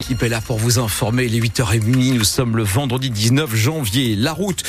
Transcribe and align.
L'équipe 0.00 0.22
est 0.22 0.28
là 0.28 0.40
pour 0.40 0.58
vous 0.58 0.78
informer. 0.78 1.24
Il 1.24 1.34
est 1.34 1.40
8h30. 1.40 2.14
Nous 2.14 2.22
sommes 2.22 2.56
le 2.56 2.62
vendredi 2.62 3.10
19 3.10 3.52
janvier. 3.56 4.14
La 4.14 4.32
route, 4.32 4.62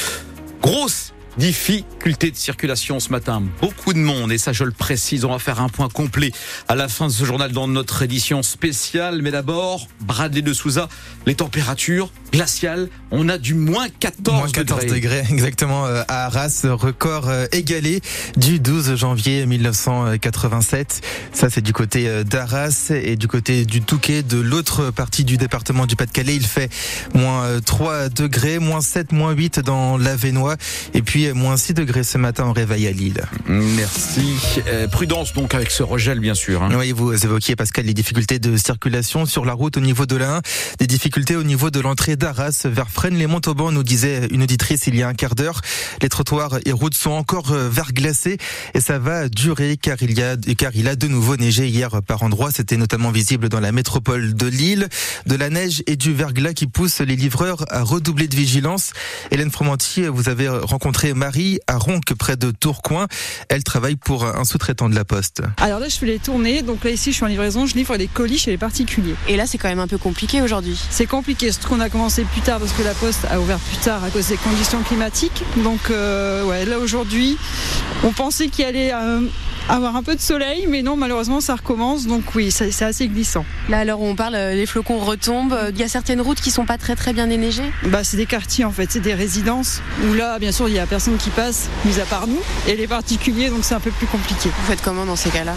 grosse 0.60 1.14
difficulté 1.38 2.32
de 2.32 2.36
circulation 2.36 3.00
ce 3.00 3.10
matin. 3.12 3.44
Beaucoup 3.62 3.94
de 3.94 4.00
monde, 4.00 4.32
et 4.32 4.40
ça 4.40 4.54
je 4.54 4.64
le 4.64 4.72
précise, 4.72 5.26
on 5.26 5.32
va 5.32 5.38
faire 5.38 5.62
un 5.62 5.70
point 5.70 5.88
complet 5.88 6.32
à 6.68 6.76
la 6.76 6.88
fin 6.88 7.08
de 7.08 7.12
ce 7.12 7.24
journal 7.26 7.52
dans 7.52 7.68
notre 7.68 8.02
édition 8.02 8.42
spéciale. 8.42 9.22
Mais 9.22 9.30
d'abord, 9.30 9.88
Bradley 10.02 10.42
de 10.42 10.52
Souza, 10.52 10.90
les 11.28 11.36
températures 11.36 12.12
glaciales, 12.32 12.90
on 13.12 13.30
a 13.30 13.38
du 13.38 13.54
moins 13.54 13.88
14, 14.00 14.38
moins 14.38 14.50
14 14.50 14.86
degrés. 14.86 15.24
exactement 15.32 15.86
euh, 15.86 16.04
à 16.08 16.26
Arras, 16.26 16.66
record 16.66 17.30
euh, 17.30 17.48
égalé 17.52 18.02
du 18.38 18.60
12 18.60 18.96
janvier 18.96 19.46
1987. 19.46 21.02
Ça 21.34 21.50
c'est 21.50 21.62
du 21.62 21.74
côté 21.74 22.08
euh, 22.08 22.24
d'Arras 22.24 22.92
et 22.92 23.16
du 23.16 23.28
côté 23.28 23.66
du 23.66 23.82
Touquet, 23.82 24.24
de 24.24 24.40
l'autre 24.40 24.92
partie 24.92 25.24
du 25.24 25.38
département 25.38 25.86
du 25.86 25.96
Pas-de-Calais, 25.96 26.36
il 26.36 26.46
fait 26.46 26.70
moins 27.14 27.60
3 27.66 28.10
degrés, 28.10 28.60
moins 28.60 28.82
7, 28.82 29.12
moins 29.12 29.32
8 29.32 29.60
dans 29.60 29.98
l'Avenois 29.98 30.56
et 30.94 31.02
puis 31.02 31.32
moins 31.34 31.58
6 31.58 31.74
degrés 31.74 32.04
ce 32.04 32.18
matin 32.18 32.46
au 32.46 32.54
réveil 32.54 32.88
à 32.88 32.92
Lille. 32.92 33.22
Merci. 33.48 34.36
Euh, 34.68 34.88
prudence 34.88 35.34
donc 35.34 35.54
avec 35.54 35.72
ce 35.72 35.84
regel 35.84 36.20
bien 36.20 36.34
sûr. 36.34 36.64
Hein. 36.64 36.70
Oui, 36.78 36.92
vous 36.92 37.14
évoquiez 37.14 37.56
Pascal 37.56 37.86
les 37.86 37.94
difficultés 37.94 38.40
de 38.40 38.58
circulation 38.58 39.26
sur 39.26 39.46
la 39.46 39.54
route 39.54 39.78
au 39.78 39.80
niveau 39.80 40.06
de 40.06 40.16
l'Ain, 40.16 40.42
des 40.78 40.88
difficultés 40.88 41.36
au 41.36 41.44
niveau 41.44 41.70
de 41.70 41.80
l'entrée 41.80 42.16
d'Arras 42.20 42.66
vers 42.66 42.90
Fresnes-les-Montauban, 42.90 43.72
nous 43.72 43.82
disait 43.82 44.28
une 44.30 44.44
auditrice 44.44 44.86
il 44.86 44.96
y 44.96 45.02
a 45.02 45.08
un 45.08 45.14
quart 45.16 45.34
d'heure. 45.34 45.62
Les 46.02 46.10
trottoirs 46.10 46.60
et 46.66 46.72
routes 46.72 46.94
sont 46.94 47.12
encore 47.12 47.52
euh, 47.52 47.70
verglacés 47.70 48.38
et 48.76 48.82
ça 48.82 49.00
va 49.00 49.30
durer 49.30 49.78
car 49.78 49.98
il 50.02 50.18
y 50.18 50.22
a 50.22 50.36
car 50.58 50.72
il 50.76 50.88
a 50.88 50.96
de 50.96 51.08
nouveau 51.08 51.38
neigé 51.38 51.68
hier 51.68 51.90
par 52.06 52.22
endroits. 52.22 52.52
C'était 52.52 52.78
notamment 52.78 53.12
visible 53.12 53.50
dans 53.50 53.60
la 53.60 53.72
métropole 53.72 54.34
de 54.36 54.46
Lille, 54.46 54.88
de 55.26 55.36
la 55.36 55.50
neige 55.50 55.82
et 55.88 55.96
du 55.96 56.14
verglas 56.14 56.54
qui 56.54 56.68
poussent 56.68 57.00
les 57.00 57.16
livreurs 57.16 57.66
à 57.70 57.82
redoubler 57.82 58.28
de 58.28 58.36
vigilance. 58.36 58.92
Hélène 59.32 59.52
Fromantier, 59.52 60.10
vous 60.10 60.30
avez 60.30 60.50
rencontré 60.50 61.14
Marie 61.14 61.60
à 61.68 61.78
Ronque, 61.78 62.14
près 62.14 62.36
de 62.36 62.52
Tourcoing. 62.52 63.08
Elle 63.48 63.64
travaille 63.64 63.96
pour 63.96 64.26
un 64.26 64.44
sous-traitant 64.44 64.90
de 64.90 64.96
la 64.96 65.06
Poste. 65.06 65.42
Alors 65.58 65.80
là, 65.80 65.88
je 65.88 65.96
fais 65.96 66.06
les 66.06 66.20
tournées. 66.20 66.62
Donc 66.62 66.84
là, 66.84 66.92
ici, 66.92 67.12
je 67.12 67.16
suis 67.16 67.24
en 67.24 67.28
livraison. 67.28 67.66
Je 67.66 67.76
livre 67.76 67.96
des 67.98 68.08
colis 68.08 68.38
chez 68.38 68.52
les 68.52 68.58
particuliers. 68.58 69.16
Et 69.28 69.38
là, 69.38 69.48
c'est 69.48 69.58
quand 69.58 69.70
même 69.70 69.80
un 69.80 69.88
peu 69.88 69.98
compliqué 69.98 70.42
aujourd'hui. 70.42 70.78
C'est 70.90 71.06
compliqué. 71.06 71.52
Surtout 71.52 71.70
qu'on 71.70 71.80
a 71.80 71.90
commencé 71.90 72.09
plus 72.10 72.42
tard 72.42 72.60
parce 72.60 72.74
que 72.74 72.84
la 72.84 72.94
Poste 72.94 73.26
a 73.30 73.40
ouvert 73.40 73.60
plus 73.60 73.78
tard 73.78 74.04
à 74.04 74.10
cause 74.10 74.28
des 74.28 74.38
conditions 74.38 74.82
climatiques. 74.82 75.44
Donc, 75.58 75.80
euh, 75.90 76.44
ouais, 76.44 76.66
là, 76.66 76.80
aujourd'hui, 76.80 77.38
on 78.04 78.12
pensait 78.12 78.48
qu'il 78.48 78.66
allait 78.66 78.92
euh, 78.94 79.22
avoir 79.70 79.96
un 79.96 80.04
peu 80.04 80.16
de 80.16 80.22
soleil, 80.22 80.66
mais 80.68 80.82
non, 80.82 80.98
malheureusement, 80.98 81.40
ça 81.40 81.56
recommence. 81.56 82.08
Donc 82.08 82.36
oui, 82.36 82.52
c'est 82.52 82.82
assez 82.82 83.08
glissant. 83.08 83.46
Là, 83.70 83.80
alors 83.80 84.02
on 84.02 84.16
parle, 84.16 84.36
euh, 84.36 84.54
les 84.54 84.66
flocons 84.66 84.98
retombent. 84.98 85.58
Il 85.72 85.80
y 85.80 85.84
a 85.84 85.88
certaines 85.88 86.22
routes 86.22 86.42
qui 86.42 86.52
sont 86.52 86.66
pas 86.66 86.78
très 86.78 86.96
très 86.96 87.14
bien 87.14 87.28
déneigées. 87.28 87.72
Bah, 87.86 88.04
c'est 88.04 88.18
des 88.18 88.26
quartiers 88.26 88.66
en 88.66 88.72
fait, 88.72 88.88
c'est 88.92 89.00
des 89.00 89.14
résidences 89.14 89.82
où 90.08 90.14
là, 90.14 90.40
bien 90.40 90.52
sûr, 90.52 90.68
il 90.68 90.76
y 90.76 90.80
a 90.80 90.88
personne 90.88 91.18
qui 91.18 91.30
passe, 91.30 91.70
mis 91.86 92.00
à 92.00 92.06
part 92.06 92.28
nous, 92.28 92.40
et 92.68 92.76
les 92.76 92.88
particuliers, 92.88 93.50
donc 93.50 93.60
c'est 93.64 93.76
un 93.76 93.80
peu 93.80 93.92
plus 93.92 94.08
compliqué. 94.08 94.50
Vous 94.50 94.66
faites 94.68 94.82
comment 94.82 95.06
dans 95.06 95.16
ces 95.16 95.30
cas-là? 95.30 95.54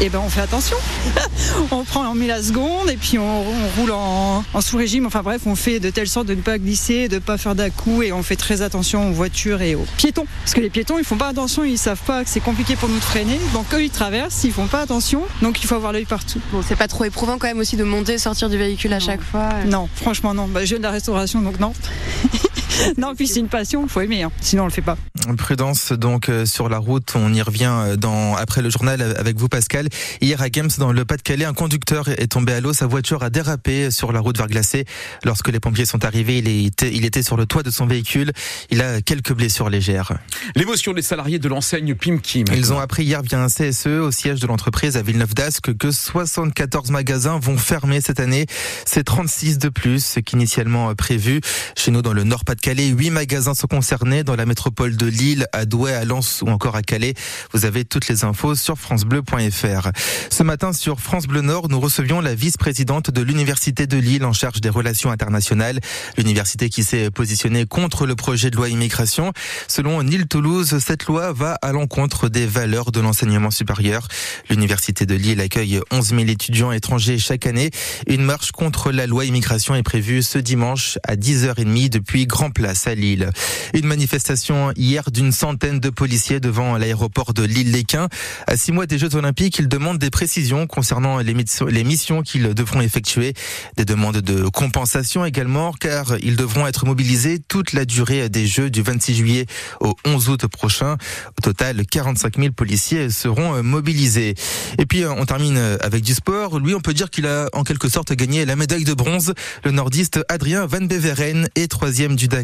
Eh 0.00 0.08
ben, 0.08 0.20
on 0.24 0.28
fait 0.28 0.40
attention. 0.40 0.76
on 1.70 1.84
prend, 1.84 2.04
on 2.10 2.14
met 2.14 2.26
la 2.26 2.42
seconde, 2.42 2.90
et 2.90 2.96
puis 2.96 3.18
on, 3.18 3.44
roule 3.76 3.92
en, 3.92 4.42
sous-régime. 4.60 5.06
Enfin 5.06 5.22
bref, 5.22 5.42
on 5.46 5.54
fait 5.54 5.78
de 5.78 5.90
telle 5.92 6.08
sorte 6.08 6.26
de 6.26 6.34
ne 6.34 6.40
pas 6.40 6.58
glisser, 6.58 7.08
de 7.08 7.16
ne 7.16 7.20
pas 7.20 7.38
faire 7.38 7.54
d'à-coup, 7.54 8.02
et 8.02 8.12
on 8.12 8.22
fait 8.22 8.36
très 8.36 8.62
attention 8.62 9.08
aux 9.10 9.12
voitures 9.12 9.62
et 9.62 9.74
aux 9.74 9.86
piétons. 9.96 10.26
Parce 10.42 10.54
que 10.54 10.60
les 10.60 10.70
piétons, 10.70 10.98
ils 10.98 11.04
font 11.04 11.16
pas 11.16 11.28
attention, 11.28 11.64
ils 11.64 11.78
savent 11.78 12.00
pas 12.06 12.24
que 12.24 12.30
c'est 12.30 12.40
compliqué 12.40 12.76
pour 12.76 12.88
nous 12.88 12.98
de 12.98 13.04
freiner. 13.04 13.38
Donc 13.52 13.72
eux, 13.74 13.82
ils 13.84 13.90
traversent, 13.90 14.44
ils 14.44 14.52
font 14.52 14.66
pas 14.66 14.80
attention, 14.80 15.22
donc 15.40 15.62
il 15.62 15.66
faut 15.66 15.74
avoir 15.74 15.92
l'œil 15.92 16.04
partout. 16.04 16.40
Bon, 16.52 16.62
c'est 16.66 16.76
pas 16.76 16.88
trop 16.88 17.04
éprouvant 17.04 17.38
quand 17.38 17.46
même 17.46 17.58
aussi 17.58 17.76
de 17.76 17.84
monter, 17.84 18.18
sortir 18.18 18.48
du 18.48 18.58
véhicule 18.58 18.92
à 18.92 19.00
chaque 19.00 19.22
fois. 19.22 19.48
Euh 19.54 19.64
non, 19.64 19.88
franchement 19.94 20.34
non. 20.34 20.48
Bah, 20.48 20.60
je 20.64 20.70
viens 20.70 20.78
de 20.78 20.82
la 20.82 20.90
restauration, 20.90 21.40
donc 21.40 21.60
non. 21.60 21.72
non, 22.98 23.14
puis 23.14 23.26
c'est 23.26 23.40
une 23.40 23.48
passion, 23.48 23.82
il 23.84 23.88
faut 23.88 24.00
aimer, 24.00 24.22
hein. 24.22 24.32
sinon 24.40 24.62
on 24.64 24.66
le 24.66 24.72
fait 24.72 24.82
pas. 24.82 24.96
Prudence 25.36 25.92
donc 25.92 26.28
euh, 26.28 26.46
sur 26.46 26.68
la 26.68 26.78
route, 26.78 27.12
on 27.14 27.32
y 27.32 27.42
revient 27.42 27.72
euh, 27.72 27.96
dans 27.96 28.36
après 28.36 28.62
le 28.62 28.70
journal 28.70 29.02
avec 29.18 29.36
vous 29.36 29.48
Pascal. 29.48 29.88
Hier 30.20 30.40
à 30.40 30.50
Games 30.50 30.70
dans 30.78 30.92
le 30.92 31.04
Pas-de-Calais, 31.04 31.44
un 31.44 31.54
conducteur 31.54 32.08
est 32.08 32.32
tombé 32.32 32.52
à 32.52 32.60
l'eau, 32.60 32.72
sa 32.72 32.86
voiture 32.86 33.22
a 33.22 33.30
dérapé 33.30 33.90
sur 33.90 34.12
la 34.12 34.20
route 34.20 34.36
verglacée. 34.36 34.84
Lorsque 35.24 35.48
les 35.48 35.60
pompiers 35.60 35.86
sont 35.86 36.04
arrivés, 36.04 36.38
il 36.38 36.66
était, 36.66 36.92
il 36.92 37.04
était 37.04 37.22
sur 37.22 37.36
le 37.36 37.46
toit 37.46 37.62
de 37.62 37.70
son 37.70 37.86
véhicule. 37.86 38.32
Il 38.70 38.80
a 38.82 39.00
quelques 39.00 39.32
blessures 39.32 39.70
légères. 39.70 40.12
L'émotion 40.56 40.92
des 40.92 41.02
salariés 41.02 41.38
de 41.38 41.48
l'enseigne 41.48 41.94
Pimkim. 41.94 42.44
Ils 42.54 42.72
ont 42.72 42.78
appris 42.78 43.04
hier 43.04 43.22
via 43.22 43.42
un 43.42 43.48
CSE 43.48 43.86
au 43.86 44.10
siège 44.10 44.40
de 44.40 44.46
l'entreprise 44.46 44.96
à 44.96 45.02
Villeneuve 45.02 45.34
d'Ascq 45.34 45.76
que 45.76 45.90
74 45.90 46.90
magasins 46.90 47.38
vont 47.38 47.58
fermer 47.58 48.00
cette 48.00 48.20
année. 48.20 48.46
C'est 48.84 49.04
36 49.04 49.58
de 49.58 49.68
plus 49.68 50.18
qu'initialement 50.24 50.94
prévu. 50.94 51.40
Chez 51.76 51.90
nous 51.90 52.02
dans 52.02 52.12
le 52.12 52.24
Nord 52.24 52.44
8 52.80 53.10
magasins 53.10 53.54
sont 53.54 53.66
concernés 53.66 54.24
dans 54.24 54.34
la 54.34 54.46
métropole 54.46 54.96
de 54.96 55.06
Lille, 55.06 55.46
à 55.52 55.66
Douai, 55.66 55.92
à 55.92 56.04
Lens 56.04 56.42
ou 56.42 56.48
encore 56.48 56.74
à 56.74 56.82
Calais. 56.82 57.14
Vous 57.52 57.64
avez 57.64 57.84
toutes 57.84 58.08
les 58.08 58.24
infos 58.24 58.54
sur 58.54 58.78
francebleu.fr. 58.78 59.90
Ce 60.30 60.42
matin 60.42 60.72
sur 60.72 61.00
France 61.00 61.26
Bleu 61.26 61.42
Nord, 61.42 61.68
nous 61.68 61.80
recevions 61.80 62.20
la 62.20 62.34
vice-présidente 62.34 63.10
de 63.10 63.20
l'Université 63.20 63.86
de 63.86 63.98
Lille 63.98 64.24
en 64.24 64.32
charge 64.32 64.60
des 64.60 64.68
relations 64.68 65.10
internationales. 65.10 65.80
L'université 66.16 66.70
qui 66.70 66.82
s'est 66.82 67.10
positionnée 67.10 67.66
contre 67.66 68.06
le 68.06 68.16
projet 68.16 68.50
de 68.50 68.56
loi 68.56 68.68
immigration. 68.68 69.32
Selon 69.68 70.00
Lille 70.00 70.26
Toulouse, 70.26 70.78
cette 70.78 71.06
loi 71.06 71.32
va 71.32 71.58
à 71.62 71.72
l'encontre 71.72 72.28
des 72.28 72.46
valeurs 72.46 72.90
de 72.90 73.00
l'enseignement 73.00 73.50
supérieur. 73.50 74.08
L'Université 74.48 75.04
de 75.04 75.14
Lille 75.14 75.40
accueille 75.40 75.80
11 75.90 76.08
000 76.08 76.20
étudiants 76.22 76.72
étrangers 76.72 77.18
chaque 77.18 77.46
année. 77.46 77.70
Une 78.06 78.22
marche 78.22 78.52
contre 78.52 78.92
la 78.92 79.06
loi 79.06 79.24
immigration 79.24 79.74
est 79.74 79.82
prévue 79.82 80.22
ce 80.22 80.38
dimanche 80.38 80.98
à 81.06 81.16
10h30 81.16 81.88
depuis 81.88 82.26
Grand 82.26 82.50
Place 82.52 82.86
à 82.86 82.94
Lille. 82.94 83.30
Une 83.74 83.86
manifestation 83.86 84.72
hier 84.76 85.10
d'une 85.10 85.32
centaine 85.32 85.80
de 85.80 85.90
policiers 85.90 86.40
devant 86.40 86.76
l'aéroport 86.76 87.34
de 87.34 87.42
Lille-Léquin. 87.42 88.08
À 88.46 88.56
six 88.56 88.72
mois 88.72 88.86
des 88.86 88.98
Jeux 88.98 89.14
Olympiques, 89.14 89.58
ils 89.58 89.68
demandent 89.68 89.98
des 89.98 90.10
précisions 90.10 90.66
concernant 90.66 91.18
les 91.18 91.84
missions 91.84 92.22
qu'ils 92.22 92.54
devront 92.54 92.80
effectuer. 92.80 93.34
Des 93.76 93.84
demandes 93.84 94.18
de 94.18 94.48
compensation 94.48 95.24
également, 95.24 95.72
car 95.72 96.16
ils 96.22 96.36
devront 96.36 96.66
être 96.66 96.86
mobilisés 96.86 97.38
toute 97.48 97.72
la 97.72 97.84
durée 97.84 98.28
des 98.28 98.46
Jeux 98.46 98.70
du 98.70 98.82
26 98.82 99.14
juillet 99.14 99.46
au 99.80 99.94
11 100.06 100.28
août 100.28 100.46
prochain. 100.46 100.96
Au 101.38 101.40
total, 101.42 101.84
45 101.86 102.38
000 102.38 102.52
policiers 102.52 103.10
seront 103.10 103.62
mobilisés. 103.62 104.34
Et 104.78 104.86
puis, 104.86 105.04
on 105.06 105.24
termine 105.24 105.58
avec 105.80 106.02
du 106.02 106.14
sport. 106.14 106.58
Lui, 106.58 106.74
on 106.74 106.80
peut 106.80 106.94
dire 106.94 107.10
qu'il 107.10 107.26
a 107.26 107.48
en 107.52 107.64
quelque 107.64 107.88
sorte 107.88 108.12
gagné 108.12 108.44
la 108.44 108.56
médaille 108.56 108.84
de 108.84 108.94
bronze. 108.94 109.34
Le 109.64 109.70
nordiste 109.70 110.20
Adrien 110.28 110.66
Van 110.66 110.82
Beveren 110.82 111.48
est 111.54 111.70
troisième 111.70 112.16
du 112.16 112.28
Dakar. 112.28 112.41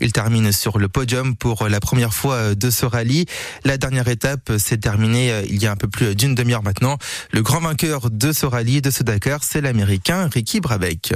Il 0.00 0.12
termine 0.12 0.52
sur 0.52 0.78
le 0.78 0.88
podium 0.88 1.36
pour 1.36 1.68
la 1.68 1.80
première 1.80 2.14
fois 2.14 2.54
de 2.54 2.70
ce 2.70 2.86
rallye. 2.86 3.26
La 3.64 3.78
dernière 3.78 4.08
étape 4.08 4.52
s'est 4.58 4.78
terminée 4.78 5.30
euh, 5.30 5.42
il 5.48 5.62
y 5.62 5.66
a 5.66 5.72
un 5.72 5.76
peu 5.76 5.88
plus 5.88 6.14
d'une 6.14 6.34
demi-heure 6.34 6.62
maintenant. 6.62 6.98
Le 7.30 7.42
grand 7.42 7.60
vainqueur 7.60 8.10
de 8.10 8.32
ce 8.32 8.46
rallye, 8.46 8.80
de 8.80 8.90
ce 8.90 9.02
Dakar, 9.02 9.42
c'est 9.42 9.60
l'Américain 9.60 10.28
Ricky 10.32 10.60
Brabeck. 10.60 11.14